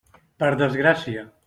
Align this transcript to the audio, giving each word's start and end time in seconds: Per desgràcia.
Per 0.43 0.49
desgràcia. 0.63 1.29